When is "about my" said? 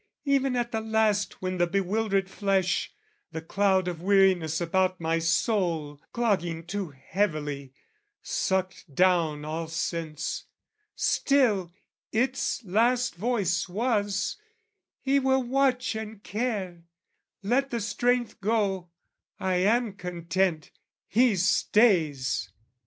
4.59-5.19